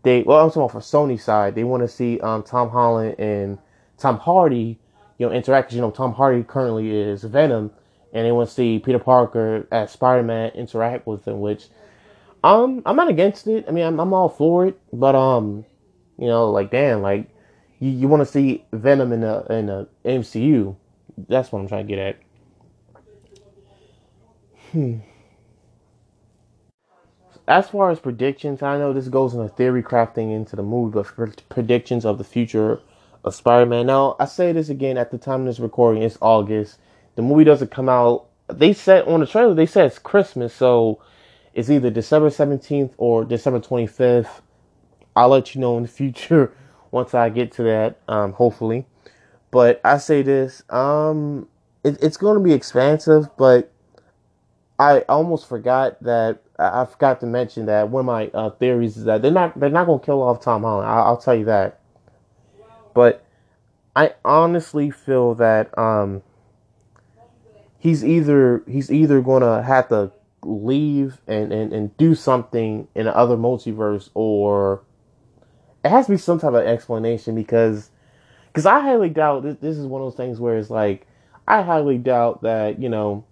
[0.03, 3.57] they well I'm talking for Sony side they want to see um, Tom Holland and
[3.97, 4.79] Tom Hardy
[5.17, 7.71] you know interact you know Tom Hardy currently is Venom
[8.13, 11.67] and they want to see Peter Parker as Spider Man interact with him which
[12.43, 15.65] um I'm not against it I mean I'm, I'm all for it but um
[16.17, 17.29] you know, like damn, like
[17.79, 20.75] you, you want to see Venom in a in a MCU.
[21.27, 22.17] That's what I'm trying to get at.
[24.71, 24.97] Hmm.
[27.47, 31.41] As far as predictions, I know this goes into theory crafting into the movie, but
[31.47, 32.81] predictions of the future
[33.27, 33.85] of Spider-Man.
[33.85, 36.03] Now, I say this again at the time of this recording.
[36.03, 36.79] It's August.
[37.15, 38.27] The movie doesn't come out.
[38.47, 41.01] They said on the trailer they said it's Christmas, so
[41.53, 44.41] it's either December 17th or December 25th.
[45.15, 46.53] I'll let you know in the future
[46.91, 48.85] once I get to that, um, hopefully.
[49.51, 51.47] But I say this, um,
[51.83, 53.71] it, it's going to be expansive, but
[54.79, 59.05] I almost forgot that I forgot to mention that one of my uh, theories is
[59.05, 60.87] that they're not they're not going to kill off Tom Holland.
[60.87, 61.79] I, will tell you that.
[62.97, 63.23] But
[63.95, 66.23] I honestly feel that um,
[67.77, 73.15] he's either he's either to have to leave and, and, and do something in the
[73.15, 74.81] other multiverse or
[75.85, 77.91] it has to be some type of explanation because
[78.47, 81.05] because I highly doubt this, this is one of those things where it's like
[81.47, 83.25] I highly doubt that you know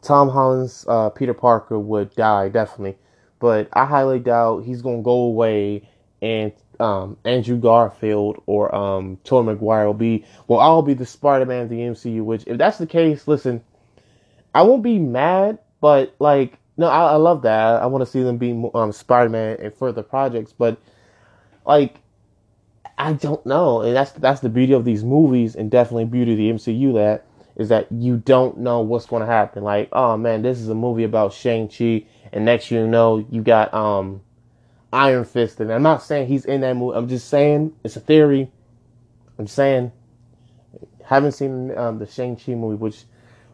[0.00, 2.96] Tom Holland's uh, Peter Parker would die definitely,
[3.40, 5.86] but I highly doubt he's gonna go away
[6.22, 11.46] and um, Andrew Garfield or um, Tobey Maguire will be well I'll be the Spider
[11.46, 12.22] Man of the MCU.
[12.22, 13.62] Which if that's the case, listen,
[14.54, 17.60] I won't be mad, but like no, I, I love that.
[17.60, 20.80] I, I want to see them be um, Spider Man in further projects, but
[21.66, 21.96] like
[22.96, 26.38] I don't know, and that's that's the beauty of these movies, and definitely beauty of
[26.38, 26.94] the MCU.
[26.94, 27.24] That
[27.56, 29.64] is that you don't know what's going to happen.
[29.64, 33.42] Like, oh man, this is a movie about Shang Chi, and next you know you
[33.42, 34.22] got um
[34.92, 36.96] Iron Fist, and I'm not saying he's in that movie.
[36.96, 38.50] I'm just saying it's a theory.
[39.38, 39.92] I'm saying
[41.08, 43.04] haven't seen um, the Shang Chi movie, which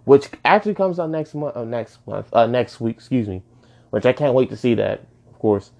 [0.05, 1.57] which actually comes out next month.
[1.57, 3.42] Uh, next month, uh, next week, excuse me.
[3.90, 5.70] Which I can't wait to see that, of course.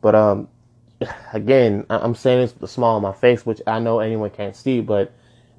[0.00, 0.48] But um,
[1.32, 4.80] again, I'm saying it's the small on my face, which I know anyone can't see,
[4.80, 5.12] but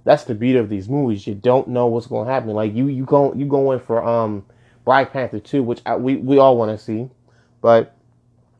[0.05, 1.27] that's the beauty of these movies.
[1.27, 2.49] You don't know what's going to happen.
[2.49, 4.45] Like you, you go, you go in for um
[4.85, 7.09] Black Panther two, which I, we we all want to see,
[7.61, 7.95] but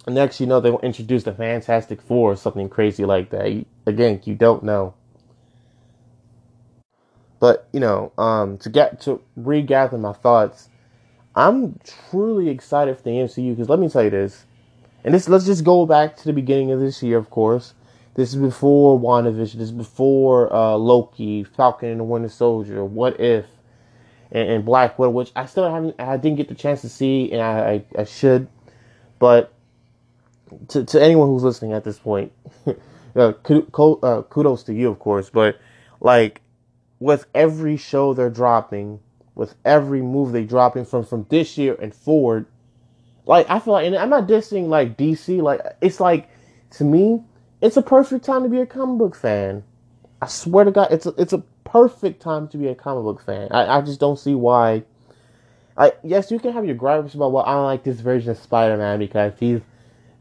[0.10, 3.66] next you know they will introduce the Fantastic Four or something crazy like that.
[3.86, 4.94] Again, you don't know.
[7.40, 10.70] But you know, um, to get to regather my thoughts,
[11.36, 14.46] I'm truly excited for the MCU because let me tell you this
[15.04, 17.74] and this let's just go back to the beginning of this year, of course.
[18.16, 19.54] This is before WandaVision.
[19.54, 23.46] This is before uh, Loki, Falcon and the Winter Soldier, What If,
[24.32, 27.32] and, and, Black Widow, which I still haven't, I didn't get the chance to see,
[27.32, 28.50] and I, I, I should.
[29.20, 29.54] But
[30.70, 32.32] to, to anyone who's listening at this point,
[33.16, 35.30] uh, kudos to you, of course.
[35.30, 35.60] But
[36.00, 36.42] like
[37.00, 39.00] with every show they're dropping,
[39.36, 42.46] with every move they dropping from from this year and forward,
[43.26, 45.42] like I feel like, and I'm not dissing like DC.
[45.42, 46.30] Like it's like
[46.72, 47.24] to me,
[47.62, 49.64] it's a perfect time to be a comic book fan.
[50.22, 53.26] I swear to God, it's a, it's a perfect time to be a comic book
[53.26, 53.50] fan.
[53.52, 54.84] I, I just don't see why.
[55.78, 58.38] I yes, you can have your gripes about well, I don't like this version of
[58.38, 59.62] Spider Man because he's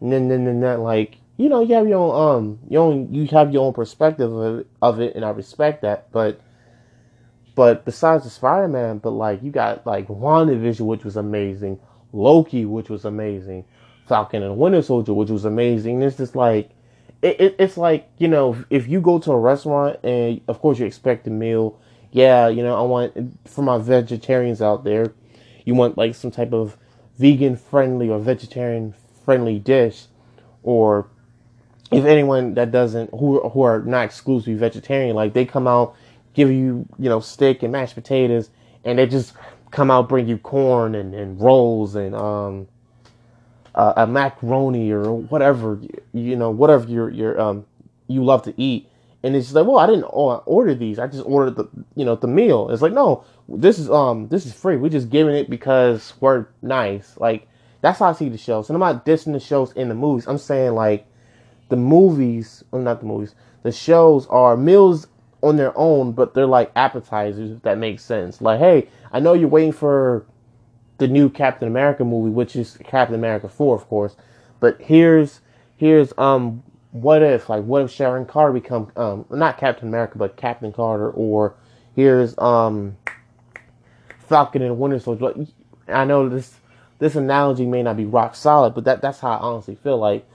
[0.01, 3.27] nah, then then nah, like you know you have your own um your own you
[3.29, 6.41] have your own perspective of it, of it and I respect that, but
[7.55, 11.81] but besides the Spider Man, but like you got like WandaVision, which was amazing.
[12.13, 13.65] Loki, which was amazing,
[14.07, 16.01] Falcon and Winter Soldier, which was amazing.
[16.03, 16.71] It's just like
[17.21, 20.79] it, it, it's like you know if you go to a restaurant and of course
[20.79, 21.79] you expect a meal.
[22.13, 25.13] Yeah, you know I want for my vegetarians out there,
[25.65, 26.77] you want like some type of
[27.19, 28.95] vegan friendly or vegetarian
[29.29, 30.07] friendly dish,
[30.63, 31.07] or
[31.93, 35.95] if anyone that doesn't who who are not exclusively vegetarian, like they come out
[36.33, 38.49] give you you know steak and mashed potatoes,
[38.87, 39.35] and they just
[39.71, 42.67] come out bring you corn and, and rolls and um
[43.75, 45.79] a macaroni or whatever
[46.15, 47.67] you know whatever your your um
[48.07, 48.89] you love to eat.
[49.23, 50.99] And it's like, well, I didn't order these.
[50.99, 52.71] I just ordered the, you know, the meal.
[52.71, 54.77] It's like, no, this is um, this is free.
[54.77, 57.15] We're just giving it because we're nice.
[57.19, 57.47] Like
[57.81, 58.69] that's how I see the shows.
[58.69, 60.27] And I'm not dissing the shows in the movies.
[60.27, 61.07] I'm saying like
[61.69, 65.07] the movies, well, not the movies, the shows are meals
[65.43, 68.41] on their own, but they're like appetizers, if that makes sense.
[68.41, 70.27] Like, hey, I know you're waiting for
[70.99, 74.17] the new Captain America movie, which is Captain America 4, of course.
[74.61, 75.41] But here's
[75.77, 80.37] here's um what if like what if Sharon Carter become um not Captain America but
[80.37, 81.55] Captain Carter or
[81.95, 82.97] here's um
[84.19, 85.47] Falcon and Winter Soldier.
[85.87, 86.55] I know this
[86.99, 90.27] this analogy may not be rock solid, but that that's how I honestly feel like.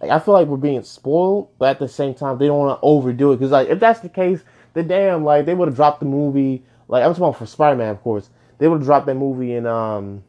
[0.00, 2.80] Like I feel like we're being spoiled, but at the same time they don't want
[2.80, 4.42] to overdo it because like if that's the case,
[4.74, 6.64] then damn like they would have dropped the movie.
[6.88, 8.28] Like I'm talking for Spider Man, of course.
[8.58, 10.24] They would have dropped that movie in um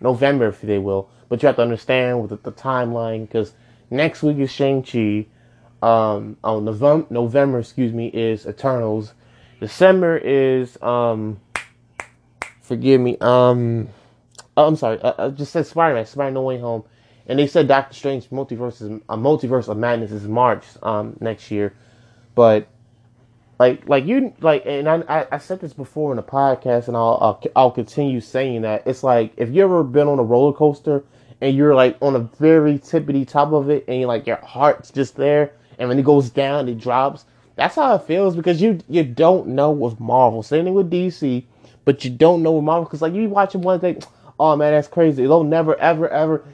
[0.00, 1.10] November if they will.
[1.28, 3.52] But you have to understand with the, the timeline because
[3.90, 5.26] next week is Shang Chi.
[5.82, 9.14] Um, oh November, November, excuse me, is Eternals.
[9.60, 11.40] December is um,
[12.60, 13.88] forgive me, um,
[14.56, 16.84] oh, I'm sorry, I, I just said Spider Man, Spider No Way Home,
[17.26, 21.50] and they said Doctor Strange multiverse is a multiverse of madness is March um next
[21.50, 21.74] year,
[22.34, 22.68] but
[23.60, 27.18] like like you like and I I said this before in the podcast and I'll,
[27.20, 28.82] I'll I'll continue saying that.
[28.86, 31.04] It's like if you ever been on a roller coaster
[31.42, 34.90] and you're like on a very tippity top of it and you're like your heart's
[34.90, 38.80] just there and when it goes down it drops that's how it feels because you
[38.88, 40.42] you don't know with Marvel.
[40.42, 41.44] Same thing with DC
[41.84, 44.02] but you don't know with Marvel because like you watching one thing
[44.40, 46.44] oh man that's crazy they'll never ever ever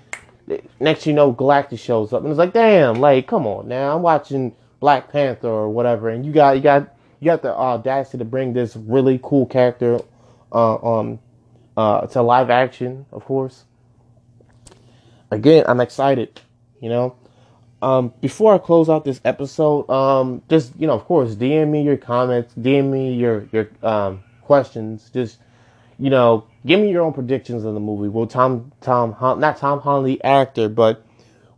[0.79, 4.03] next you know Galactus shows up and it's like damn like come on now I'm
[4.03, 8.25] watching Black Panther or whatever and you got you got you got the audacity to
[8.25, 10.01] bring this really cool character
[10.53, 11.18] uh, um
[11.77, 13.64] uh, to live action, of course.
[15.31, 16.40] Again, I'm excited.
[16.81, 17.16] You know,
[17.83, 21.83] um, before I close out this episode, um, just you know, of course, DM me
[21.83, 25.11] your comments, DM me your your um, questions.
[25.12, 25.38] Just
[25.99, 28.09] you know, give me your own predictions of the movie.
[28.09, 31.05] Will Tom Tom not Tom Holland the actor, but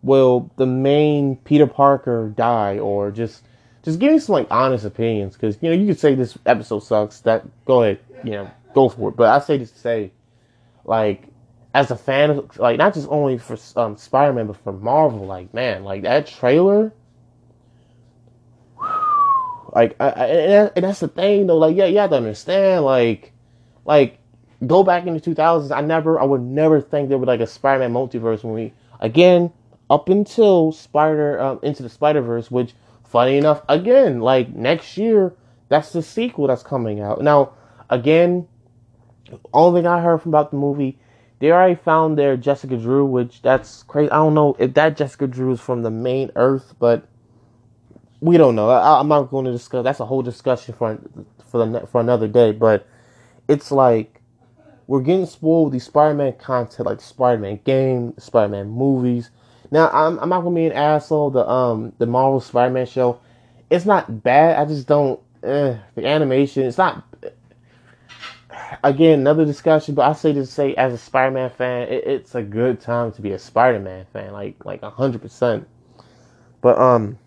[0.03, 3.43] will the main Peter Parker die, or just
[3.83, 6.81] just give me some like honest opinions because you know you could say this episode
[6.81, 7.21] sucks.
[7.21, 9.17] That go ahead, you know, go for it.
[9.17, 10.13] But I say this to say,
[10.85, 11.25] like,
[11.75, 15.27] as a fan of like not just only for um, Spider Man but for Marvel,
[15.27, 16.93] like man, like that trailer.
[19.71, 20.25] Like, I, I,
[20.75, 21.59] and that's the thing though.
[21.59, 22.87] Like, yeah, you have to understand.
[22.87, 23.35] Like,
[23.85, 24.18] like
[24.67, 25.75] go back in the 2000s.
[25.75, 29.53] I never, I would never think there would like a Spider-Man multiverse movie again
[29.91, 35.35] up until Spider um, into the Spider Verse, which funny enough, again, like next year,
[35.69, 37.23] that's the sequel that's coming out.
[37.23, 37.53] Now,
[37.89, 38.49] again,
[39.53, 40.99] only thing I heard from about the movie,
[41.39, 44.11] they already found their Jessica Drew, which that's crazy.
[44.11, 47.07] I don't know if that Jessica Drew is from the main Earth, but
[48.21, 48.69] we don't know.
[48.69, 49.85] I, am not going to discuss.
[49.85, 50.99] That's a whole discussion for
[51.47, 52.53] for the for another day.
[52.53, 52.87] But
[53.47, 54.18] it's like
[54.89, 59.31] we're getting spoiled with these Spider-Man content, like the Spider-Man game, Spider-Man movies.
[59.71, 61.31] Now I'm I'm not gonna be an asshole.
[61.31, 63.21] The um the Marvel Spider-Man show,
[63.71, 64.59] it's not bad.
[64.59, 66.65] I just don't eh, the animation.
[66.65, 67.05] It's not.
[68.83, 72.43] Again, another discussion, but I say to say as a Spider-Man fan, it, it's a
[72.43, 75.69] good time to be a Spider-Man fan, like like hundred percent.
[76.63, 77.19] But um,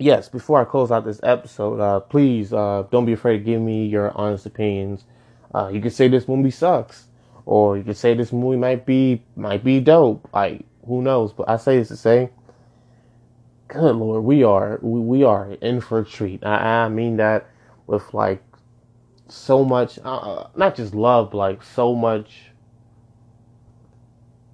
[0.00, 0.28] yes.
[0.28, 3.86] Before I close out this episode, uh, please uh, don't be afraid to give me
[3.86, 5.04] your honest opinions.
[5.54, 7.06] Uh, you can say this movie sucks,
[7.44, 10.28] or you can say this movie might be might be dope.
[10.32, 11.32] Like who knows?
[11.32, 12.30] But I say this to say,
[13.68, 16.44] good lord, we are we, we are in for a treat.
[16.44, 17.48] I, I mean that
[17.86, 18.42] with like
[19.28, 22.46] so much, uh, not just love, but like so much.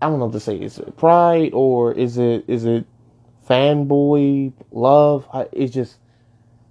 [0.01, 0.57] I don't know what to say.
[0.57, 2.87] Is it pride or is it is it
[3.49, 5.27] fanboy love?
[5.33, 5.97] I, it's just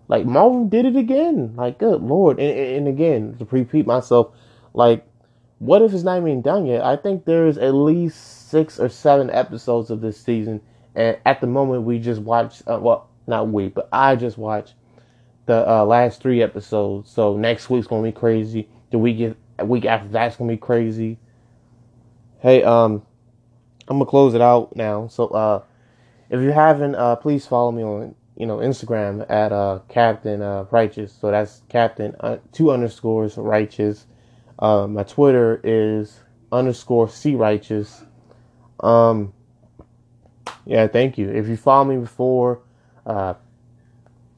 [0.07, 1.55] like Marvel did it again.
[1.55, 4.33] Like good lord, and, and again to repeat myself,
[4.73, 5.05] like
[5.59, 6.83] what if it's not even done yet?
[6.83, 10.62] I think there's at least six or seven episodes of this season,
[10.95, 12.63] and at the moment we just watched.
[12.67, 14.73] Uh, well, not we, but I just watched
[15.45, 17.10] the uh, last three episodes.
[17.10, 18.67] So next week's gonna be crazy.
[18.91, 21.17] The week week after that's gonna be crazy.
[22.39, 23.01] Hey, um,
[23.87, 25.08] I'm gonna close it out now.
[25.08, 25.63] So, uh,
[26.29, 30.65] if you haven't, uh, please follow me on you know Instagram at uh Captain uh,
[30.71, 31.13] Righteous.
[31.13, 34.06] So that's Captain uh, two underscores Righteous.
[34.58, 36.19] Uh, my Twitter is
[36.52, 38.04] underscore C righteous.
[38.79, 39.33] Um,
[40.65, 41.29] yeah, thank you.
[41.29, 42.62] If you follow me before,
[43.06, 43.36] uh,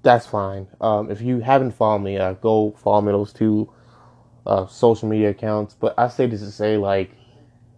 [0.04, 0.68] that's fine.
[0.82, 3.72] Um, if you haven't followed me, uh, go follow me those two
[4.46, 5.76] uh, social media accounts.
[5.80, 7.12] But I say this to say, like,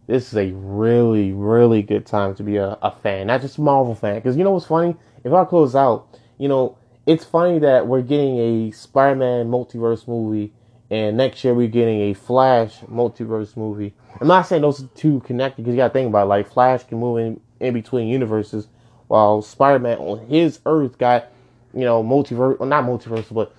[0.07, 3.61] this is a really, really good time to be a, a fan, not just a
[3.61, 4.15] Marvel fan.
[4.15, 4.95] Because you know what's funny?
[5.23, 6.07] If I close out,
[6.37, 10.53] you know, it's funny that we're getting a Spider-Man multiverse movie,
[10.89, 13.93] and next year we're getting a Flash multiverse movie.
[14.19, 16.83] I'm not saying those two connected because you got to think about it, like Flash
[16.83, 18.67] can move in, in between universes,
[19.07, 21.29] while Spider-Man on his Earth got
[21.73, 23.53] you know multiverse, well not multiverse, but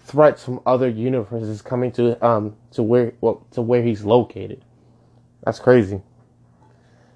[0.00, 4.64] threats from other universes coming to um to where well to where he's located.
[5.44, 6.02] That's crazy.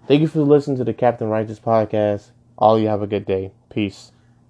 [0.07, 2.31] Thank you for listening to the Captain Righteous podcast.
[2.59, 3.53] All you have a good day.
[3.71, 4.13] Peace.